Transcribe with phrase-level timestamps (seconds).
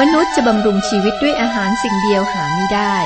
[0.00, 2.96] มนุษย์จะบำรุงชีวิตด้วยอาหารสิ่งเดียวหาไม่ได้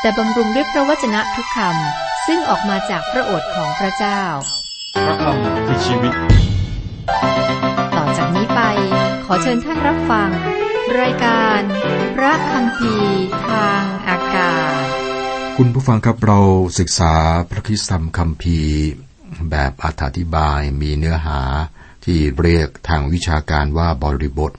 [0.00, 4.22] แต่บำรุงด้วยพระวจนะทุกคำซึ่งออกมาจากพระโอษฐ์ของพระเจ้า
[5.04, 6.14] พระคำคือชีวิต
[7.96, 8.60] ต่อจากนี้ไป
[9.24, 10.30] ขอเชิญท่านรับฟัง
[11.00, 11.60] รายการ
[12.16, 12.94] พระคำพี
[13.48, 14.84] ทางอากาศ
[15.56, 16.40] คุณผู้ฟังครับเรา
[16.78, 17.14] ศึกษา
[17.50, 18.78] พระคิดธรรมคัมภีร์
[19.50, 19.86] แบบอ
[20.18, 21.40] ธิบายมีเนื้อหา
[22.04, 24.52] ที่เรียกทางวิชาการว่าบริบท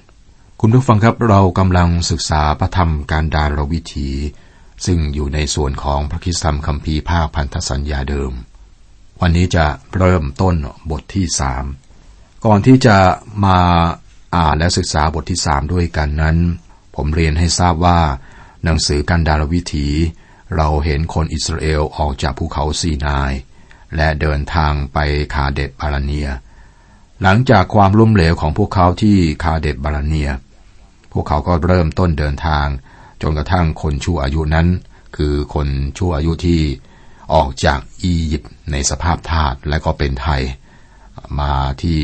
[0.67, 4.11] คุณผู้ฟังครับเรากำลังศึกษาพระธรรมการดารวิธี
[4.85, 8.31] ซึ่งอยู่ในส่วนของพระคิดธรรมคัมภีร์ภาคพันธสัญญาเดิม
[9.21, 9.65] วันนี้จะ
[9.97, 10.55] เริ่มต้น
[10.91, 11.65] บทที่สาม
[12.45, 12.97] ก่อนที่จะ
[13.45, 13.59] มา
[14.35, 16.38] อ่านและศึกษาบทที่สามด้วยกันนั้น
[16.95, 17.99] ผมเรียนให้ทราบว่า
[18.63, 19.88] หนังสือกันดารวิถี
[20.55, 23.31] เราเห็นคนอิสราเอลออกจากภูเขาซีนาย
[23.95, 24.97] และเดินทางไป
[25.33, 26.29] คาเดตบาลาเนีย
[27.21, 30.31] หลังจากความล้มเหลวของพวกเขาที่คาเดตบาลาเนีย
[31.15, 32.67] พวกเขาก็เริ่มต้นเดินทาง
[33.21, 34.67] จนกระทั่งคนชั่วอายุนั้น
[35.16, 36.61] คือคนชั่วอายุที่
[37.33, 40.41] ออกจากอียิปต์ในสภาพทาสและก็เป็นไทย
[41.39, 41.99] มาที่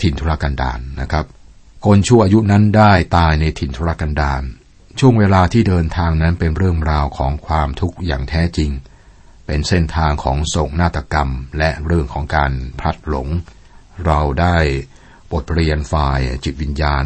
[0.00, 1.24] ถิ่นทุรกันดารนนะครับ
[1.86, 4.42] คนชั่วอายุนั้นได้ตายในถิ่นทุรกันดาร
[4.98, 8.70] ช่วงเวลาที่เดินทางนั้นเป็นเรื่องราวของความทุกข์อย่างแท้จริง
[9.46, 13.28] เป็นเส้นทางของโศกนาฏกรรมและเรื่องของการพลัดหลง
[14.06, 14.56] เราได้
[15.32, 17.04] บทเรียนฝ่ายจิตวิญญาณ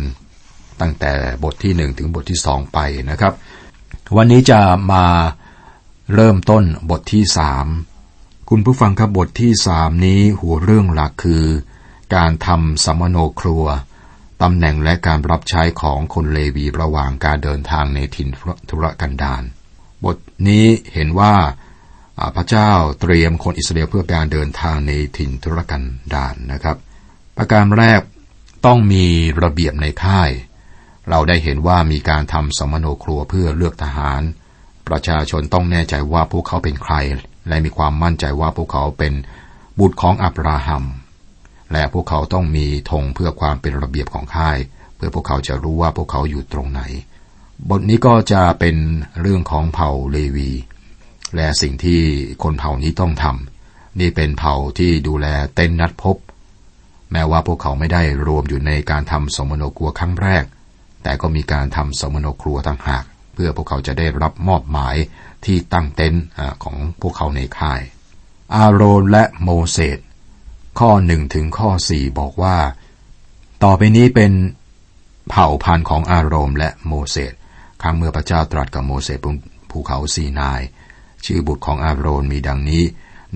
[0.81, 1.13] ตั้งแต่
[1.45, 2.79] บทที่หนึ่งถึงบทที่สองไป
[3.11, 3.33] นะครับ
[4.17, 4.61] วันนี้จะ
[4.93, 5.05] มา
[6.15, 7.67] เริ่มต้นบทที่สาม
[8.51, 11.45] คุณผู้ฟังครับบทที่สามนี้หัวเรื่องหลักคือ
[12.15, 13.65] การทำสัมโนครัว
[14.43, 18.29] ตำแหน่งและการรับใช้ของคนเลวีระหว่างการเดินทางในถิ่น
[18.71, 19.43] ธุรกันดาร
[20.05, 20.17] บท
[20.49, 21.35] นี้เห็นว่า
[22.37, 25.83] พระเจ้าเตรียมคนอิสราเอลเพื่อการเดินทางในถิ่นธุรกัน
[26.15, 26.77] ดารนะครับ
[27.37, 28.01] ประการแรก
[28.67, 29.07] ต้องมี
[29.43, 30.31] ระเบียบในค่าย
[31.11, 34.23] เราได้เห็นว่ามีการทำสมโนครัวเพื่อเลือกทหาร
[34.89, 36.95] ประชาชนต้องแน่ใจว่าพวกเขาเป็นใคร
[37.49, 39.13] และมีความมั่นใจว่าพวกเขาเป็น
[39.79, 40.85] บุตรของอับราฮัม
[41.73, 44.59] และพวกเขาต้องมีธงเพื่อความเป็นระเบียบของค่าย
[44.97, 46.83] เพื่อพวกเขาจะรู้ว่าพวกเขาอยู่ตรงไหน
[47.71, 48.77] บทนี้ก็จะเป็น
[49.21, 50.51] เรื่องของเผ่าเลวี
[51.37, 52.01] และสิ่งที่
[52.43, 56.17] คนเผ่านี้ต้องทำนี่เป็นเผ่าที่ดูแลเต้นนัดพบ
[57.13, 60.45] แม้ว่าพวกเขาไม่ได้รวมอยู่ในการทำสมโนครัวครั้งแรก
[61.07, 64.97] แต่ก็มีการทำสมโนครัวต่างหาก เพื่อพวกเขาจะได้รับมอบหมาย
[65.45, 66.25] ที่ตั้งเต็นท์
[66.65, 67.81] ของพวกเขาในค่าย
[68.55, 69.99] อาโรนและโมเสส
[70.79, 72.57] ข้อหนึ่งถึงข้อสี่บอกว่า
[73.65, 74.33] ต่อไปนี้เป็น
[75.31, 77.33] เผ่าพันธุ์ของอาโรนและโมเสส
[77.83, 79.37] ครั้งเมื่อพระเจ้าตรัสกับโมเสสบน
[79.71, 80.61] ภูเขาซีนาย
[81.25, 82.83] ชื่อบุตรของอาโรนมีดังนี้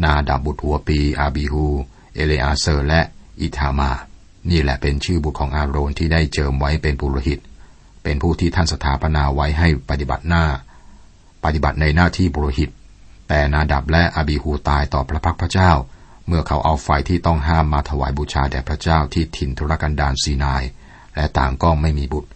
[0.03, 1.67] นาดับบุตรหัวปี อาบิฮู
[2.15, 3.01] เอเลอาเซอร์ และ
[3.41, 3.91] อิธามา
[4.51, 7.41] นี่แหละเป็นชื่อบุตรของอาโรนที่ได้เจิมไว้เป็นปุโรหิต
[8.03, 10.45] เป็นผู้ที่ท่านสถาปนาไว้ให้ปฏิบัติหน้า
[11.45, 12.71] ปฏิบัติในหน้าที่ปุโรหิต
[13.29, 15.73] แต่นาดับและอาบิฮูตายต่อพระพักพระเจ้า
[16.27, 20.63] เมื่อเขาเอาไฟที่ต้องห้ามมาถวายบูชาแด่พระเจ้าที่ถิ่นทุรกันดารซีนาย
[21.15, 22.31] และต่างก็ไม่มีบุตร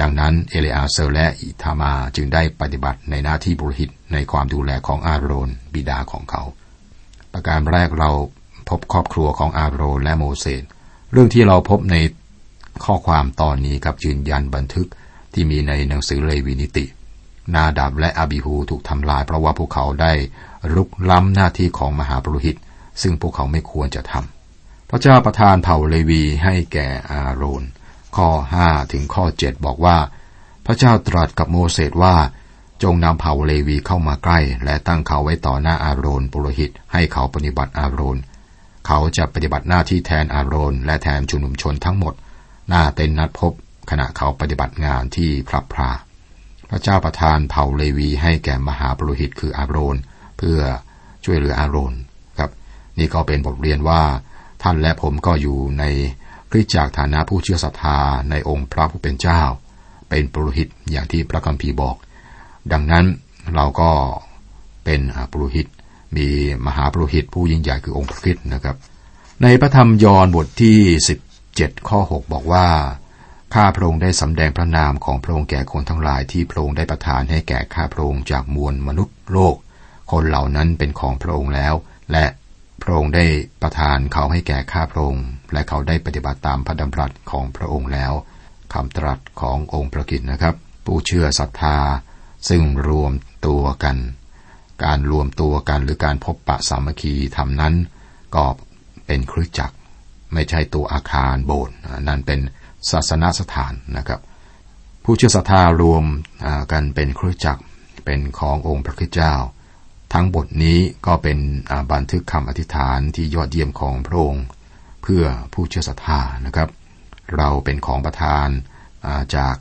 [0.00, 6.42] ดังนั้นเอเลอาเซอร์และอิธามาจึงได้ปฏิบัติในหน้าที่บุรหิตในความดูแลของอาโรนบิดาของเขา
[7.32, 8.10] ประการแรกเรา
[8.68, 10.62] พบครอบครัวของอาโรนและโมเสส
[11.12, 11.96] เรื่องที่เราพบใน
[12.84, 14.88] ข้อความตอนนี้กับยืนยันบันทึก
[15.32, 16.84] ที่มีในหนังสือเลวีนิติ
[17.54, 20.12] นาดับและอาบิฮูถูกทำลายเพราะว่าพวกเขาได้
[20.74, 22.56] รุกล้ำหน้าที่ของมหาปุรหิต
[23.02, 27.62] ซึ่งพวกเขาไม่ควรจะทำพระเจ้าประทานเผ่าเลวีให้แก่อาโรน
[28.16, 28.28] ข้อ
[28.62, 29.98] 5 ถึงข้อ 7 บอกว่า
[30.66, 32.16] พระเจ้าตรัสกับโมเสสว่า
[32.82, 38.18] จงนำเผ่าเลวีเข้ามาใกล้ และตั้งเขาไว้ต่อหน้าอาโรนปุโรหิต ให้เขาปฏิบัติอาโรน
[38.86, 42.14] เขาจะปฏิบัติหน้าที่แทนอาโรน และแทนชุมนุมชนทั้งหมด
[42.68, 43.52] หน้าเต็นนัดพบ
[43.90, 45.90] ขณะเขาปฏิบัติงานที่พระพรา
[46.70, 49.96] พระเจ้าประทานเผ่าเลวีให้แก่มหาปุโรหิตคืออาโรน
[50.38, 50.58] เพื่อ
[51.24, 51.94] ช่วยเหลืออาโรน
[52.98, 54.02] นี่ก็เป็นบทเรียนว่า
[54.62, 55.84] ท่านและผมก็อยู่ใน
[56.50, 57.98] คริสจากฐานะผู้เชื่อศรัทธา
[58.30, 59.42] ในองค์พระผู้เป็นเจ้า
[60.10, 61.96] เป็นปุโรหิตอย่างที่พระคัมภีร์บอก
[62.72, 63.06] ดังนั้น
[63.54, 63.90] เราก็
[64.84, 65.00] เป็น
[65.30, 65.66] ปุโรหิต
[66.16, 66.26] มี
[66.66, 68.76] มหาปุโรหิตผู้ยิ่งใหญ่คือองค์พระคิดนะครับ
[69.42, 70.78] ในพระธรรมยอห์นบทที่
[71.66, 72.68] 7ข้อ6บอกว่า
[73.54, 79.56] ข้าพระองค์ได้สำแดงพระนามของพระองค์แก่คนทั้งหลายที่พระองค์ได้ประทานให้แก่ข้าพระองค์จากมวลมนุษย์โลก
[80.12, 81.74] คนเหล่านั้นเป็นของพระองค์แล้ว
[82.12, 82.26] และ
[82.82, 83.26] พระองค์ได้
[83.62, 88.12] ประทานเขาให้แก่ข้าพระองค์ และเขาได้ปฏิบัติตามพระดำรัสของพระองค์แล้ว
[88.72, 91.78] คำตรัสขององค์พระกิตนะครับ ผู้เชื่อศรัทธา
[92.48, 93.12] ซึ่งรวม
[93.46, 93.96] ตัวกัน
[94.84, 97.74] การรวมตัวกันหรือการพบปะสามัคคีทำนั้น
[98.34, 98.44] ก็
[99.06, 99.76] เป็นคริสจักร
[100.32, 101.76] ไม่ใช่ตัวอาคารโบสถ์
[102.08, 102.40] นั่นเป็น
[102.90, 104.20] ศาสนสถานนะครับ
[105.04, 106.04] ผู้เชื่อศรัทธารวม
[106.72, 107.64] กันเป็นคริสตจักร
[108.04, 109.34] เป็นขององค์พระคิดเจ้า
[110.12, 111.38] ทั้งบทนี้ก็เป็น
[111.92, 114.44] บันทึกคำอธิษฐานที่ยอดเยี่ยมของพระองค์
[115.02, 116.68] เพื่อผู้เชื่อศรัทธานะครับ
[117.36, 118.48] เราเป็นของประทาน
[119.36, 119.56] จาก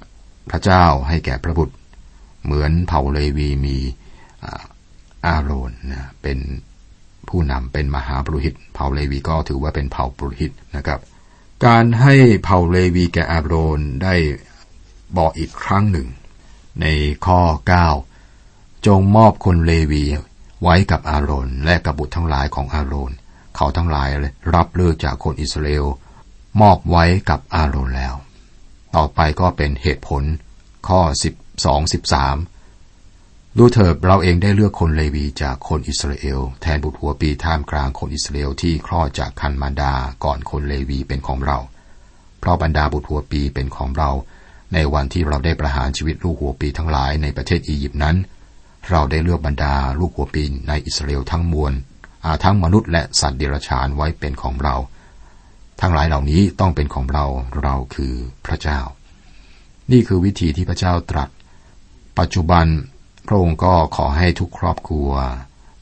[0.49, 1.75] พระเจ้าให้แก่พระบุตร
[2.43, 3.77] เหมือนเผ่าเลวีมี
[5.25, 6.37] อาโรนนะเป็น
[7.29, 10.99] ผู้นำเป็นมหาปรุหิต เผ่าเลวีก็ถือว่าเป็นเผ่าปรุหิตนะครับ
[11.65, 14.15] การให้เผ่าเลวีแก่อาโรนได้
[15.17, 16.07] บอกอีกครั้งหนึ่ง
[16.81, 16.85] ใน
[17.25, 17.41] ข้อ
[18.15, 20.03] 9 จงมอบคนเลวี
[20.63, 23.11] ไว้กับอาโรนและกับบุตรทั้งหลายของอาโรน
[23.55, 24.09] เขาทั้งหลาย
[24.55, 25.85] รับเลือกจากคนอิสราเอล
[26.61, 28.15] มอบไว้กับอาโรนแล้ว
[28.95, 30.23] ต่อไปก็เป็นเหตุผล
[30.87, 31.01] ข้อ
[31.43, 32.56] 12 13
[33.59, 39.93] ดูเถิดเราเองได้เลือกคนเลวีจากคนอิสราเอล แทนบุตรหัวปีท่ามกลางคนอิสราเอลที่คลอดจากคันมารดา
[40.23, 41.57] ก่อนคนเลวีเป็นของเรา
[42.39, 44.09] เพราะบรรดาบุตรหัวปีเป็นของเรา
[44.73, 48.15] ในวันที่เราได้ประหารชีวิตลูกหัวปีทั้งหลายในประเทศอียิปต์นั้น
[48.89, 51.73] เราได้เลือกบรรดาลูกหัวปีในอิสราเอลทั้งมวล
[52.43, 54.75] ทั้งมนุษย์และสัตว์เดรัจฉานไว้เป็นของเรา
[55.81, 57.25] ทั้งหลายเหล่านี้ต้องเป็นของเรา
[57.63, 58.13] เราคือ
[58.45, 58.79] พระเจ้า
[59.91, 61.29] นี่คือวิธีที่พระเจ้าตรัส
[62.19, 62.67] ปัจจุบัน
[63.27, 65.09] พระองค์ก็ขอให้ทุกครอบครัว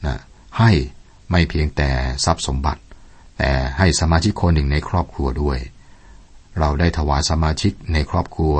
[0.06, 0.16] นะ
[0.58, 0.70] ให้
[1.30, 1.90] ไม่เพียงแต่
[2.24, 2.82] ทรัพย์สมบัติ
[3.38, 5.58] แต่ให้สมาชิกคนหนึ่งในครอบครัวด้วย
[6.58, 8.56] เราได้ถวายสมาชิกในครอบครัว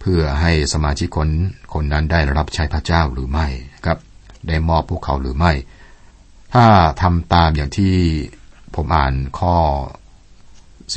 [0.00, 1.28] เพื่อให้สมาชิกคน
[1.74, 3.46] คนนั้นได้รับใช้พระเจ้าหรือไม่
[3.86, 3.98] ครับ
[4.48, 5.52] ได้มอบพวกเขาหรือไม่
[6.54, 6.66] ถ้า
[7.02, 7.94] ทำตามอย่างที่
[8.74, 9.56] ผมอ่านข้อ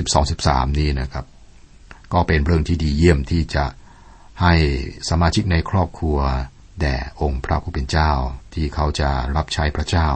[0.08, 1.26] 12-13 นี้นะครับ
[2.14, 3.66] ก็เป็นเรื่องที่ดีเยี่ยมที่จะ
[4.42, 4.54] ให้
[5.10, 6.18] สมาชิกในครอบครัว
[6.82, 8.12] แด่องค์พระผู้เป็นเจ้า
[8.54, 10.08] ที่เขาจะรับใช้พระเจ้า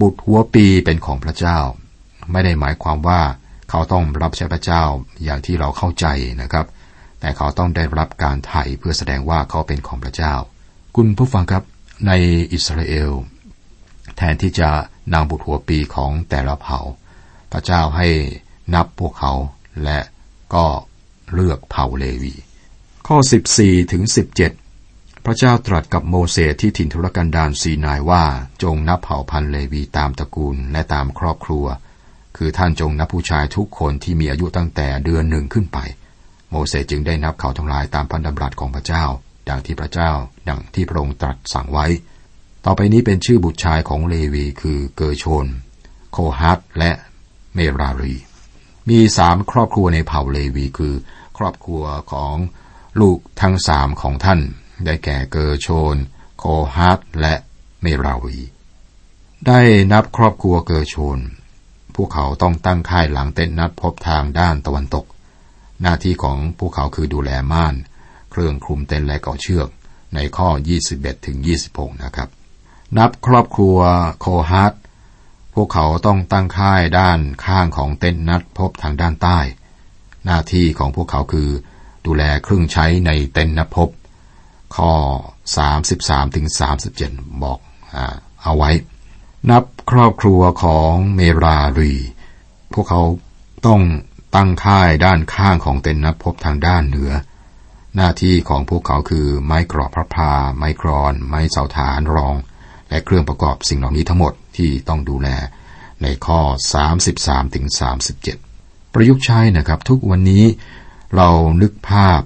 [0.00, 1.58] บุตรหัวปีเป็นของพระเจ้า
[2.32, 3.22] ไม่ได้หมายความว่า
[3.70, 4.82] เขาต้องรับใช้พระเจ้า
[5.24, 6.06] อย่างที่เราเข้าใจ
[6.42, 6.66] นะครับ
[7.20, 10.34] แต่เขาต้องได้รับการไถ่เพื่อแสดงว่าเขาเป็นของพระเจ้า
[10.96, 11.62] คุณผู้ฟังครับ
[12.06, 12.12] ใน
[12.52, 13.10] อิสราเอล
[14.16, 14.70] แทนที่จะ
[15.12, 16.80] นางบุตรหัวปีของแต่ละเผ่า
[17.52, 18.08] พระเจ้าให้
[18.74, 19.32] นับพวกเขา
[19.84, 20.00] และ
[20.54, 20.66] ก็
[21.34, 22.34] เลือกเผ่าเลวี
[23.06, 23.16] ข้อ
[23.54, 24.02] 14ถึง
[24.36, 24.65] 17
[25.28, 28.24] พระเจ้าตรัสกับโมเสสที่ถิ่นทุรกันดารซีนายว่า
[28.62, 31.64] จงนับเผ่าพันธุ์เลวีตามตระกูลและตามครอบครัว
[32.36, 35.78] คือท่านจงนับผู้ชายทุกคนที่มีอายุตั้งแต่เดือนหนึ่งขึ้นไป
[36.50, 39.04] โมเสสจึงได้นับเขาทั้งหลายตามพันธบัตรของพระเจ้า
[39.48, 40.10] ดังที่พระเจ้า
[40.48, 41.86] ดังที่พระองค์ตรัสสั่งไว้
[42.64, 45.46] ต่อไปนี้เป็นชื่อบุตรชายของเลวีคือเกอร์ชน
[46.12, 46.92] โคฮัตและ
[47.54, 48.16] เมรารี
[48.88, 50.94] มีสามครอบครัวในเผ่าเลวีคือ
[51.38, 52.36] ครอบครัวของ
[53.00, 54.42] ลูกทั้งสามของท่าน
[54.84, 55.96] ได้แก่เกอร์โชน
[56.38, 56.44] โค
[56.76, 57.34] ฮัตและ
[57.82, 58.40] เมรารี
[59.46, 59.60] ได้
[59.92, 61.18] นับครอบครัวเกอร์โชน
[61.94, 65.06] พวกเขาต้องตั้งค่ายหลังเต็นท์นัดพบทางด้านตะวันตก
[65.82, 67.74] หน้าที่ของพวกเขาคือดูแลม่าน
[68.30, 69.68] เครื่องคลุมเต็นท์และก่อเชือก
[70.14, 70.48] ในข้อ
[70.88, 71.38] 21ถึง
[71.70, 72.28] 26 นะครับ
[72.98, 73.78] นับครอบครัว
[74.20, 74.72] โคฮัต
[75.54, 79.38] พวกเขาต้องตั้งค่ายด้านข้างของเต็นท์นัดพบทางด้านใต้
[80.24, 81.50] หน้าที่ของพวกเขาคือ
[82.06, 83.88] ดูแลเครื่องใช้ในเต็นท์นัดพบ
[84.76, 84.92] ข้อ
[85.64, 86.46] 33ถึง
[86.94, 87.58] 37 บอก
[87.96, 87.98] อ
[88.42, 88.70] เอาไว้
[89.50, 91.94] นับครอบครัวของเมรารี
[92.72, 93.02] พวกเขา
[93.66, 93.82] ต้อง
[94.34, 97.12] ตั้งค่ายด้านข้างของเต็นท์นัดพบทางด้านเหนือ
[97.96, 102.34] หน้าที่ของพวกเขาคือไม้กรอบพระพา ไม้กรอน ไม้เสาฐานรอง
[102.88, 105.28] และเครื่องประกอบสิ่งเหล่านี้ทั้งหมดที่ต้องดูแล
[106.02, 106.40] ในข้อ
[106.96, 107.66] 33ถึง
[108.30, 110.44] 37 ประยุกต์ใช้นะครับ ทุกวันนี้
[111.16, 111.28] เรา
[111.62, 112.20] นึกภาพ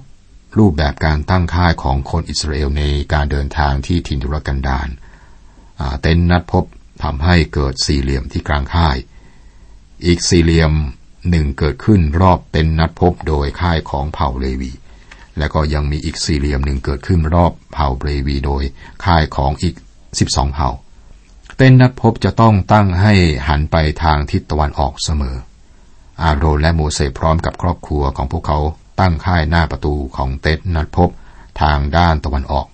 [0.57, 4.89] รูปแบบการตั้งค่ายของคนอิสราเอลในการเดินทางที่ถิ่นทุรกันดาร
[6.01, 6.65] เต็นนัดพบ
[7.03, 8.97] ทำให้เกิดสี่เหลี่ยมที่กลางค่าย
[10.05, 10.71] อีกสี่เหลี่ยม
[11.29, 14.71] หนึ่งเกิดขึ้นรอบเต็นนัดพบโดยค่ายของเผ่าเลวี
[15.37, 18.63] และก็ยังมีอีกสี่เหลี่ยมหนึ่งเกิดขึ้นรอบเผ่าเลวีโดย
[19.05, 19.75] ค่ายของอีก
[20.19, 20.69] สิบสองเผ่า
[21.57, 23.13] เต้นนัดพบจะต้องตั้งให้
[23.47, 25.35] หันไปทางทิศตะวันออกเสมอ
[26.21, 28.59] อาโรนและโมเสสพร้อมกับครอบครัวของพวกเขา
[29.01, 31.09] ตั้งค่ายหน้าประตูของเต็นท์นัดพบ
[31.61, 32.67] ทางด้านตะวันออก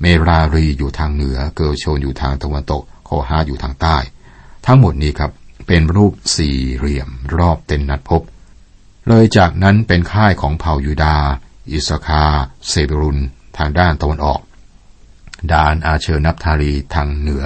[0.00, 3.96] เมรารีอยู่ทางเหนือ เกอร์โชนอยู่ทางตะวันตก โคฮาทอยู่ทางใต้
[4.66, 5.30] ทั้งหมดนี้ครับ
[5.66, 8.22] เป็นรูปสี่เหลี่ยมรอบเต็นท์นัดพบ
[9.08, 11.16] เลยจากนั้นเป็นค่ายของเผ่ายูดา
[11.70, 12.24] อิสสาคาร์
[12.68, 13.18] เศบูลุน
[13.58, 14.40] ทางด้านตะวันออก
[15.52, 17.44] ดานอาเชอร์นัฟทาลีทางเหนือ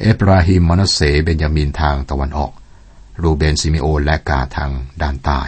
[0.00, 2.52] เอฟราอิมมนัสเสห์เบนยามินทางตะวันออก
[3.22, 4.70] รูเบนสิเมโอนและกาดทาง
[5.02, 5.40] ด้านใต้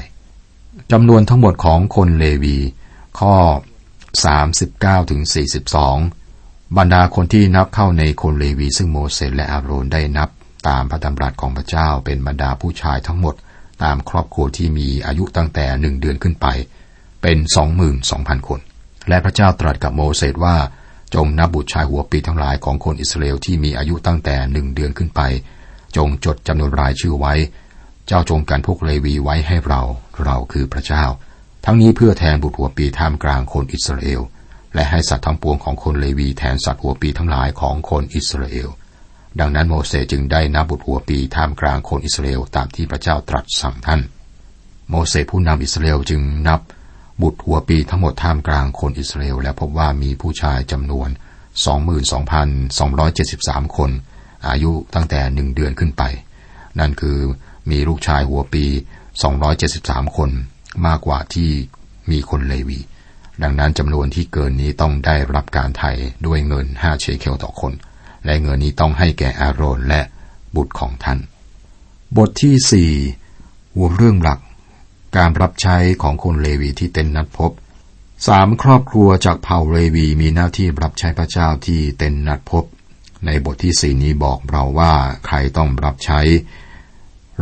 [0.93, 2.57] จำนวนทั้งหมดของคนเลวี
[3.19, 3.35] ข้อ
[4.25, 5.21] 39ถึง
[5.99, 10.28] 42 บรรดาคนที่นับเข้าในคนเลวี ซึ่งโมเสสและอาโรนได้นับ
[10.69, 13.35] ตามพระดำรัสของพระเจ้าเป็นบรรดาผู้ชายทั้งหมด
[13.83, 16.47] ตามครอบครัวที่มีอายุตั้งแต่หนึ่งเดือนขึ้นไป
[17.23, 18.61] เป็นสองหมื่นสองพันคน
[19.09, 20.57] และพระเจ้าตรัสกับโมเสสว่า
[21.14, 25.21] จงนับบุตรชายหัวปีทั้งหลายของคนอิสราเอลที่มีอายุตั้งแต่หนึ่งเดือนขึ้นไป
[25.97, 27.35] จงจดจำนวนรายชื่อไว้
[28.11, 29.83] จ้าจงกันพวกเลวีไว้ให้เรา
[30.25, 31.05] เราคือพระเจ้า
[31.65, 34.21] ทั้งนี้เพื่อแทนบุตรหัวปีท่ามกลางคนอิสราเอล
[34.75, 38.69] และให้สัตว์ทั้งปวงของคนเลวีแทนสัตว์หัวปีทั้งหลายของคนอิสราเอล
[39.41, 44.01] ดังนั้นโมเสสจึงได้นับบุตรหัวปีท่ามกลางคนอิสราเอลตามที่พระเจ้าตรัสสั่งท่าน
[44.89, 46.61] โมเสสผู้นำอิสราเอลจึงนับ
[47.23, 51.09] บุตรหัวปีทั้งหมดท่ามกลางคนอิสราเอลและพบว่ามีผู้ชายจำนวน
[52.83, 53.91] 22,273 คน
[54.49, 56.03] อายุตั้งแต่หนึ่งเดือนขึ้นไป
[56.79, 57.19] นั่นคือ
[57.70, 58.64] มีลูกชายหัวปี
[59.40, 60.30] 273 คน
[60.87, 61.50] มากกว่าที่
[62.11, 62.80] มีคนเลวี
[63.42, 65.90] ดังนั้นจำนวนที่เกินนี้ต้องได้รับการไถ่
[66.26, 67.73] ด้วยเงิน 5 เชเคลต่อคน
[68.25, 70.00] และเงินนี้ต้องให้แก่อาโรนและ
[70.54, 71.18] บุตรของท่าน
[72.16, 72.90] บทที่
[73.28, 74.40] 4 หัวเรื่องหลัก
[75.16, 77.52] การรับใช้ของคนเลวีที่เต็นนัดพบ
[78.28, 82.64] สามครอบครัวจากเผ่าเลวีมีหน้าที่รับใช้พระเจ้าที่เต็นนัดพบ
[83.26, 84.92] ในบทที่สี่นี้บอกเราว่า
[85.26, 86.20] ใครต้องรับใช้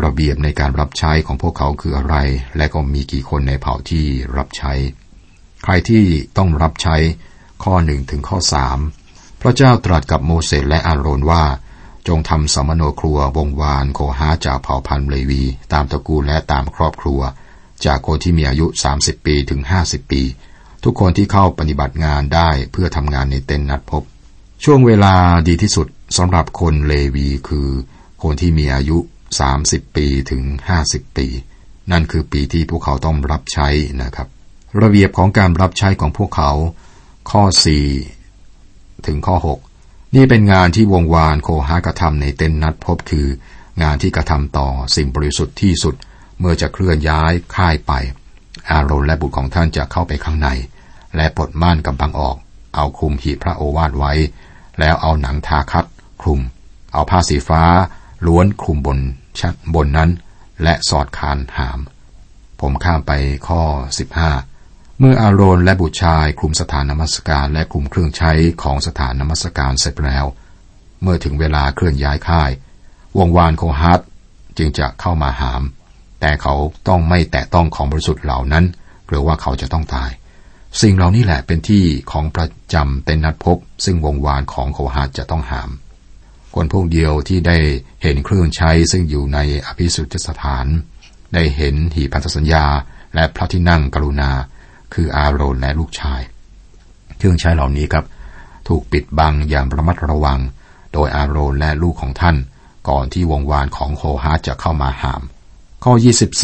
[0.03, 2.17] ระเบียบในการรับใช้ของพวกเขาคืออะไร
[2.57, 4.73] และก็มีกี่คนในเผ่าที่รับใช้
[5.65, 6.05] ใครที่
[6.37, 6.97] ต้องรับใช้
[7.65, 8.79] ข้อหนึ่งถึงข้อสาม
[9.41, 11.45] พระเจ้าตรัสกับโมเสสและอาโรนว่า
[12.09, 17.21] จงทำสมโนครัววงวานโคฮาจากเผ่าพันธุ์เลวี ตามตระกูลและตามครอบครัว
[17.85, 20.23] จากคนที่มีอายุ 30 ปีถึง 50 ปี
[20.85, 24.03] ทุกคนที่เข้าปฏิบัติงานได้เพื่อทำงานในเต็นท์นัดพบ
[24.65, 25.15] ช่วงเวลา
[25.49, 25.87] ดีที่สุด
[26.17, 27.69] สำหรับคนเลวีคือ
[28.23, 28.99] คนที่มีอายุ
[29.49, 30.43] 30 ปีถึง
[30.81, 31.27] 50 ปี
[31.93, 33.69] นั่นคือปีที่พวกเขาต้องรับใช้
[34.03, 34.29] นะครับ
[34.83, 36.51] ระเบียบของการรับใช้ของพวกเขา
[37.31, 37.43] ข้อ
[38.25, 39.37] 4 ถึงข้อ
[39.77, 43.27] 6 นี่เป็นงานที่วงวานโคฮากระทำในเต็นนัดพบคือ
[43.83, 45.95] งานที่กระทำต่อสิ่งบริสุทธิ์ที่สุด
[46.39, 47.93] เมื่อจะเคลื่อนย้ายค่ายไป
[48.71, 50.49] อาโรนและบุตรของท่านจะเข้าไปข้างใน
[51.17, 52.37] และปลดม่านกำบังออก
[52.75, 54.13] เอาคลุมหีพระโอวาทไว้
[54.81, 55.87] แล้วเอาหนังทาคัด
[56.23, 56.41] คลุม
[56.93, 57.63] เอาผ้าสีฟ้า
[58.27, 58.99] ล้วนคลุมบน
[59.41, 60.11] ชั้นบนนั้น
[60.63, 61.79] และสอดคานหาม
[62.61, 63.13] ผมข้ามไป
[63.49, 63.63] ข้อ
[64.29, 70.25] 15 เมื่ออาโรนและบุตรชายคลุมสถานนมัสการและคลุมเครื่องใช้ของสถานนมัสการเสร็จแล้ว
[71.03, 72.51] เมื่อถึงเวลาเคลื่อนย้ายค่าย
[73.19, 74.01] วงวานโคฮัต
[74.59, 75.63] จึงจะเข้ามาหาม
[76.21, 76.55] แต่เขา
[76.89, 78.65] ต้องไม่แตะต้องของบริสุทธิ์เหล่านั้น
[79.09, 80.11] หรือว่าเขาจะต้องตาย
[80.83, 85.71] สิ่งเหล่านี้แหละเป็นที่ของประจำเต็นนัดพบ ซึ่งวงวานของโคหาจะต้องหาม
[86.55, 87.57] คนพวกเดียวที่ได้
[88.03, 90.67] เห็นเครื่องใช้ซึ่งอยู่ในอภิสุทธิสถาน
[91.35, 92.67] ได้เห็นหีพันธสัญญา
[93.15, 94.31] และพระที่นั่งกรุณา
[94.95, 96.21] คืออาโรนและลูกชาย
[97.19, 98.05] เครื่องใช้เหล่านี้ครับ
[98.69, 100.41] ถูกปิดบังอย่างระมัดระวัง
[100.93, 102.37] โดยอาโรนและลูกของท่าน
[102.89, 105.23] ก่อนที่วงวานของโคฮาจะเข้ามาหาม
[105.85, 105.93] ข้อ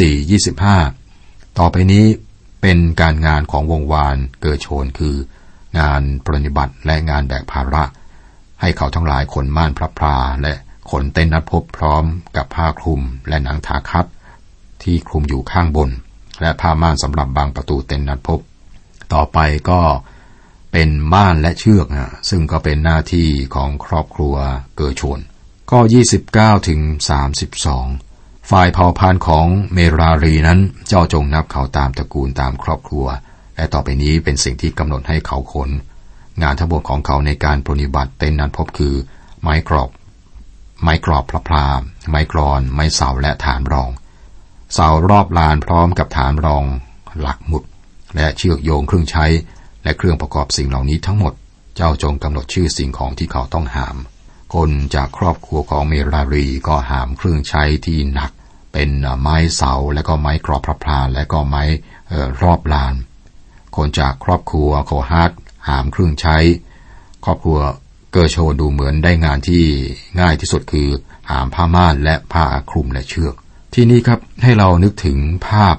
[0.09, 0.31] 24
[0.76, 2.05] 25 ต่อไปนี้
[2.61, 5.14] เป็นการงานของวงวานเกิดโชนคือ
[5.79, 7.85] งานปรนิบัติและงานแบกภาระ
[8.61, 10.55] ให้เขาทั้งหลายขนม่านพระพราและ
[10.90, 12.05] ขนเต้นนัดพบพร้อม
[12.37, 14.07] กับผ้าคลุมและหนังทาคัด
[14.83, 15.90] ที่คลุมอยู่ข้างบน
[16.40, 18.40] และผ้าม่านสำหรับบางประตูเต้นนัดพบ
[19.12, 19.38] ต่อไป
[19.71, 19.81] ก็
[20.73, 24.35] เป็นม่านและเชือกนะซึ่งก็เป็นหน้าที่ของครอบครัว
[24.76, 25.19] เกิดชน
[25.71, 25.81] ข้อ
[26.25, 26.81] 29ถึง
[27.67, 33.07] 32 ฝ่ายเผ่าพันธุ์ของเมรารีนั้นเจ้าจงนับเขาตามตระกูลตามครอบครัว
[33.57, 35.71] และต่อไปนี้เป็นสิ่งที่กำหนดให้เขาขน
[36.42, 38.94] งานทั้งหมดของเขาในการปฏิบัติเต้นนั้นพบคือ
[39.42, 39.90] ไม้กรอบ
[40.82, 41.66] ไม้กรอบพระพรา
[42.09, 43.90] ไม้กรอน ไม้เสาและฐานรอง
[44.75, 46.64] เสารอบลานพร้อมกับฐานรอง
[47.20, 47.62] หลักหมุด
[48.16, 49.26] และเชือกโยงเครื่องใช้
[49.82, 51.32] และเครื่องประกอบสิ่งเหล่านี้ทั้งหมด
[51.76, 53.97] เจ้าจงกำหนดชื่อสิ่งของที่เขาต้องหาม
[54.54, 58.30] คนจากครอบครัวของเมรารีก็หามเครื่องใช้ที่หนัก
[58.73, 61.62] เป็นไม้เสาและก็ไม้กรอบพระพลาและก็ไม้
[62.42, 62.94] รอบลาน
[63.76, 65.32] คนจากครอบครัวโคฮาร์ด
[65.69, 66.37] หามเครื่องใช้
[67.25, 67.59] ครอบครัว
[68.12, 69.64] เกอร์โชนดูเหมือนได้งานที่
[70.21, 70.88] ง่ายที่สุดคือ
[71.31, 73.35] หามผ้าม่านและผ้าคลุมและเชือก
[73.75, 75.76] ทีนี้ครับให้เรานึกถึงภาพ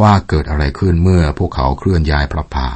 [0.00, 2.68] ว่าเกิดอะไรขึ้นเมื่อพวกเขาเคลื่อนย้ายพลับพลา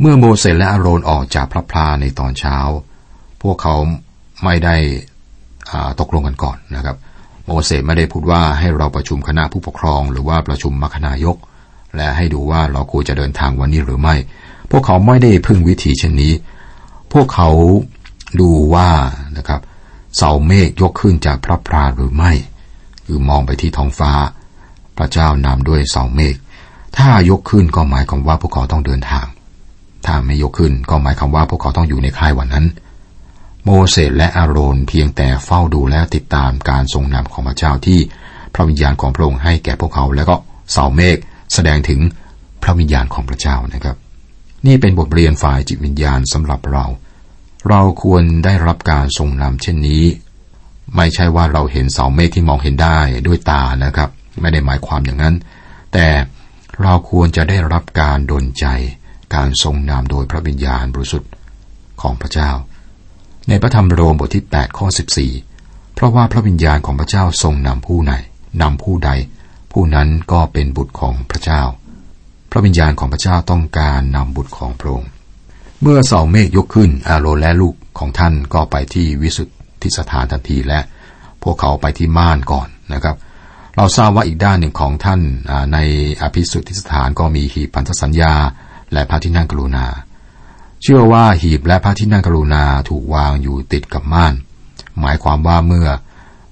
[0.00, 2.56] เมื่อโมเสสและอาโรนออกจากพลับพลาในตอนเช้า
[3.42, 3.74] พวกเขา
[4.44, 4.76] ไม่ได้
[6.00, 6.96] ตกลงกันก่อนนะครับ
[7.46, 11.36] โมเสสไม่ได้พูดว่าให้เราประชุมคณะผู้ปกครอง หรือว่าประชุมมัคนายก
[11.96, 14.14] และให้ดูว่าเราควรจะเดินทางวันนี้หรือไม่
[14.70, 16.32] พวกเขาไม่ได้พึ่งวิธีเช่นนี้
[17.12, 17.48] พวกเขา
[18.40, 18.90] ดูว่า
[19.36, 19.60] นะครับ
[20.16, 22.32] เสาเมฆยกขึ้นจากพระพราหรือไม่
[23.06, 24.12] คือมองไปที่ท้องฟ้า
[24.96, 26.34] พระเจ้านำด้วยเสาเมฆ
[26.96, 29.26] ถ้ายกขึ้นก็หมายความว่าพวกเขาต้องเดินทาง
[30.06, 32.66] ถ้าไม่ยกขึ้นก็หมายความว่าพวกเขาต้องอยู่ในค่ายวันนั้น
[33.64, 37.98] โมเสสและอาโรนเพียงแต่เฝ้าดูและติดตามการทรงนำของพระเจ้าที่
[38.54, 40.36] พระวิญญาณของพระองค์ให้แก่พวกเขา แล้วก็
[40.72, 41.16] เสาเมฆ
[41.54, 42.00] แสดงถึง
[42.62, 43.96] พระวิญญาณของพระเจ้านะครับ
[44.66, 46.84] นี่เป็นบทเรียนฝ่ายจิตวิญญาณสำหรับเรา
[47.68, 50.04] เราควรได้รับการทรงนำเช่นนี้
[50.96, 55.34] ไม่ใช่ว่าเราเห็นเสาเมฆที่มองเห็นได้ด้วยตานะครับ ไม่ได้หมายความอย่างนั้น
[55.92, 56.08] แต่
[56.82, 58.66] เราควรจะได้รับการดลใจ
[59.34, 61.30] การทรงนำโดยพระวิญญาณบริสุทธิ์
[62.00, 62.50] ของพระเจ้า
[63.48, 64.86] ในพระธรรมโรมบทที่ 8 ข้อ
[65.40, 68.12] 14 เพราะว่าพระวิญญาณของพระเจ้าทรงนำผู้ไหน
[68.62, 69.10] นำผู้ใด
[69.72, 71.62] ผู้นั้นก็เป็นบุตรของพระเจ้า
[72.50, 75.10] พระวิญญาณของพระเจ้าต้องการนำบุตรของพระองค์
[75.82, 79.48] เมื่อเสาเมฆยกขึ้นอาโรและลูกของท่านก็ไปที่วิสุท
[79.82, 80.80] ธิสถานทันทีและ
[81.42, 83.16] พวกเขาไปที่ม่านก่อนนะครับ
[83.76, 85.20] เราทราบว่าอีกด้านหนึ่งของท่าน
[85.72, 85.78] ใน
[86.22, 88.34] อภิสุทธิสถานก็มีหีบพันธสัญญา
[88.92, 89.86] และพระที่นั่งกรุณา
[90.82, 94.34] เชื่อว่าหีบและพระที่นั่งกรุณาถูกวางอยู่ติดกับม่าน
[95.00, 95.88] หมายความว่าเมื่อ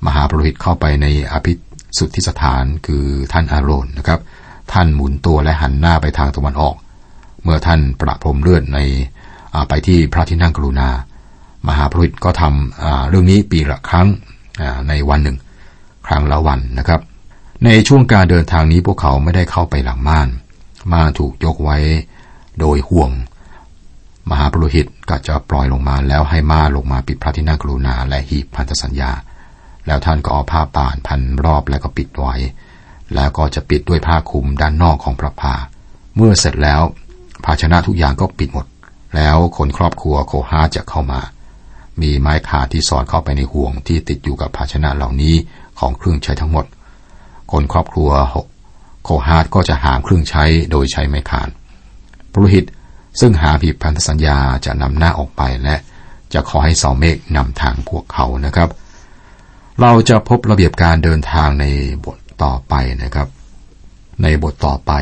[0.06, 1.52] มหาปรหิตเข้าไปในอภิ
[1.98, 4.20] สุทธิสถานคือท่านอาโรนนะครับ
[4.72, 6.76] ท่านหมุนตัวและหันหน้าไปทางตะวันออก
[7.42, 8.78] เมื่อท่านประพรมเลือดใน
[9.68, 10.88] ไปที่พระที่นั่งกรุณา
[11.68, 14.08] มหาปรหิตก็ทำเรื่องนี้ปีละครั้ง
[14.88, 15.36] ในวันหนึ่ง
[16.06, 17.00] ครั้งละวันนะครับ
[17.64, 20.28] ในช่วงการเดินทางนี้พวกเขาไม่ได้เข้าไปหลังม่าน
[20.92, 21.78] ม่านถูกยกไว้
[22.60, 23.10] โดยห่วง
[24.30, 29.10] มหาปรหิตก็จะปล่อยลงมาแล้วให้ม่านลงมาปิดพระที่นั่งกรุณาและหีบพันธสัญญา
[29.86, 32.34] แล้วท่านก็เอาผ้าป่านพันรอบแล้วก็ปิดไว้
[33.14, 35.54] แล้วก็จะปิดด้วยผ้าคลุมด้านนอกของพระพา
[36.16, 36.82] เมื่อเสร็จแล้ว
[37.44, 38.66] ภาชนะทุกอย่างก็ปิดหมด
[39.16, 41.20] แล้วคนครอบครัวโคฮาจะเข้ามา
[42.00, 45.34] มีไม้ขาที่สอดเข้าไปในห่วงที่ติดอยู่กับภาชนะเหล่านี้
[45.78, 46.64] ของเครื่องใช้ทั้งหมด
[47.52, 48.10] คนครอบครัว
[49.04, 51.48] โคฮาก็จะหามเครื่องใช้โดยใช้ไม้ขาน
[52.32, 52.64] ปรุหิต
[53.20, 55.76] ซึ่งหาผิดพันธสัญญาจะนำหน้าออกไปและ
[56.32, 58.68] จะขอให้สองเมฆนำทางพวกเขานะครับ
[59.80, 61.64] เราจะพบระเบียบการเดินทางใน
[62.04, 63.28] บท ต่อไปนะครับ
[64.22, 64.92] ในบทต่อไป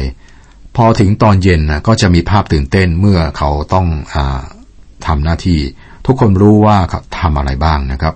[0.76, 4.16] พอถึงตอนเย็นนะก็จะมีภาพตื่นเต้นเมื่อเขาต้องอ
[5.06, 5.60] ทำหน้าที่
[6.06, 8.14] ทุกคนรู้ว่าเขาทำอะไรบ้างนะครับ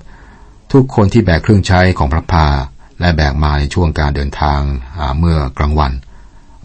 [0.72, 2.46] ทุกคนที่แบกเครื่องใช้ของพระพา
[3.00, 4.60] และแบกมาในช่วงการเดินทาง
[5.18, 5.92] เมื่อกลางวัน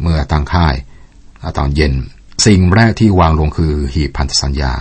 [0.02, 0.76] เมื่อตั้งค่าย
[1.58, 1.94] ตอนเย็น
[2.46, 4.74] สิ่งแรกที่วางลงคือหีบพันธสัญญา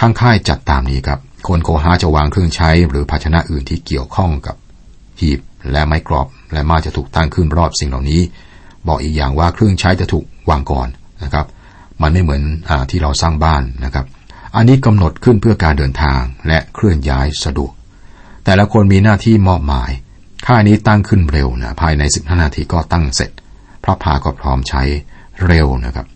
[0.00, 4.56] ทั้งค่ายจัดตามนี้ครับ คนโคฮาจะวางเครื่องใช้หรือภาชนะอื่นที่เกี่ยวข้องกับ
[5.20, 5.40] หีบ
[5.72, 8.20] และไม้กรอบและมาจะถูกตั้งขึ้นรอบสิ่งเหล่านี้
[8.88, 10.88] บอกอีกอย่างว่าเครื่องใช้จะถูกวางก่อน
[11.22, 11.46] นะครับ
[12.02, 14.06] มันไม่เหมือนอที่เราสร้างบ้านนะครับ
[14.56, 17.72] อันนี้กำหนดขึ้นเพื่อการเดินทางและเคลื่อนย้ายสะดวก
[18.44, 19.90] แต่ละคนมีหน้าที่มอบหมาย
[20.46, 23.30] ค่ายนี้ตั้งขึ้นเร็วนะภายใน 15 นาทีก็ตั้งเสร็จ
[23.84, 24.82] พระพาก็พร้อมใช้
[25.46, 26.06] เร็วนะครับ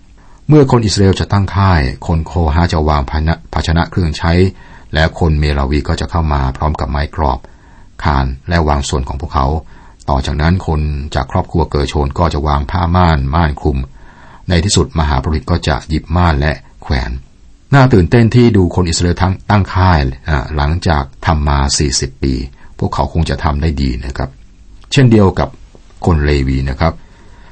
[0.48, 3.02] เมื่อคนอิสราเอลจะตั้งค่าย คนโคฮาจะวาง
[3.52, 4.32] ภาชนะเครื่องใช้
[4.94, 7.38] แล้วคนเมลาวีก็จะเข้ามาพร้อมกับไม้กรอบ
[8.02, 9.46] คานและวางส่วนของพวกเขา
[10.10, 10.80] ต่อจากนั้นคน
[11.14, 13.78] จากครอบครัวเกิดชนก็จะวางผ้าม่านม่านคลุม
[14.48, 16.52] ในที่สุดมหาปริตก็จะหยิบม่านและ
[16.82, 17.10] แขวน
[17.74, 19.98] น่าตื่นเต้นที่ดูคนอิสราเอลทั้งตั้งค่าย
[20.56, 21.58] หลังจากทำมา
[21.90, 22.34] 40 ปี
[22.78, 24.30] พวกเขาคงจะทำได้ดีนะครับ
[24.92, 25.48] เช่นเดียวกับ
[26.06, 26.92] คนเลวีนะครับ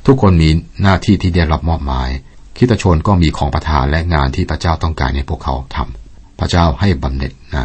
[0.07, 0.49] ทุกคนมี
[0.83, 2.09] หน้าที่ที่ได้รับมอบหมาย
[2.57, 7.65] คิตชนก็มีของประทานและงานที่พระเจ้าต้องการให้พวกเขาทำพระเจ้าให้บำเหน็จนะ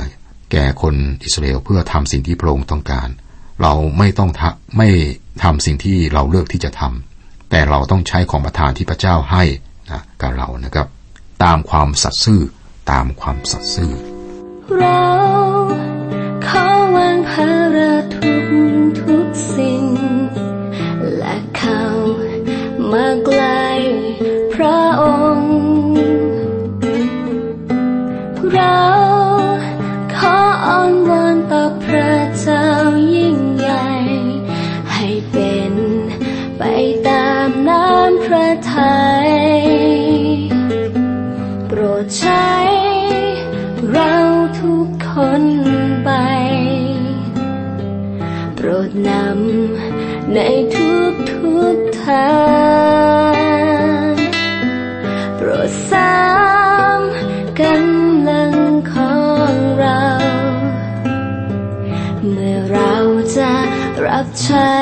[0.51, 3.09] แก่คนอิสราเอลเพื่อทำสิ่งที่พระองค์ต้องการ
[3.61, 4.41] เราไม่ต้องท
[4.77, 4.89] ไม่
[5.43, 9.43] ทำสิ่งที่เราเลือกที่จะทำแต่เราต้องใช้ของประทานที่พระเจ้าให้
[9.91, 10.87] นะกับเรานะครับ
[11.43, 12.41] ตามความสัตย์ซื่อ
[12.91, 13.93] ตามความสัตย์ซื่อ
[14.77, 15.03] เรา
[16.47, 18.47] ขอวางภาระทุก
[19.01, 19.85] ทุกสิ่ง
[21.17, 21.81] และเขา
[22.91, 23.43] มาไกล
[24.53, 25.03] พระอ
[25.35, 25.51] งค์
[28.53, 52.27] เราา
[55.35, 56.13] โปรดสา
[56.97, 56.99] ม
[57.59, 57.97] กัน
[64.05, 64.73] รับใช้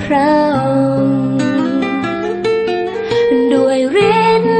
[0.00, 0.68] พระอ
[1.04, 1.20] งค์
[3.52, 3.78] ด้วย
[4.20, 4.51] ฤทธิ์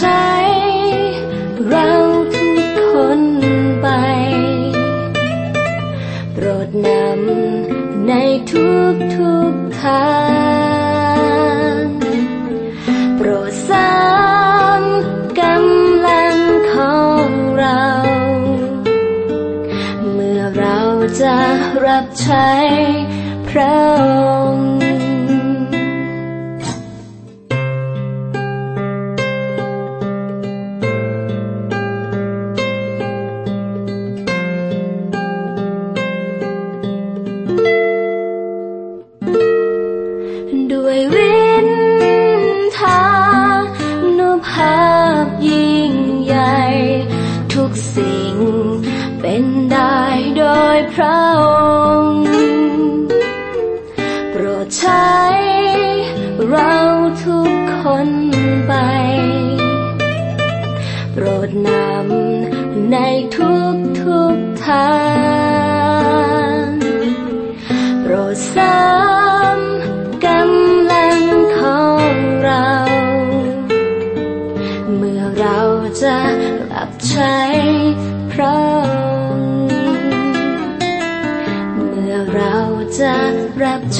[0.00, 1.90] ใเรา
[2.34, 3.20] ทุกคน
[3.82, 3.86] ไป
[6.32, 8.12] โปรดนำใน
[8.50, 9.34] ทุกทุ
[9.80, 10.10] ทา
[11.72, 11.74] ง
[13.16, 13.94] โปรดสร้า
[14.78, 14.80] ง
[15.40, 16.36] กำลัง
[16.72, 17.84] ของเรา
[20.12, 20.78] เมื่อเรา
[21.20, 21.36] จะ
[21.86, 22.50] รับใช้
[23.48, 24.39] พระอง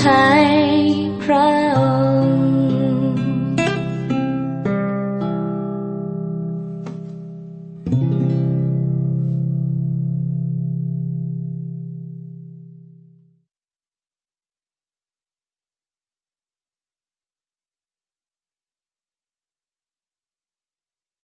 [0.00, 0.39] เ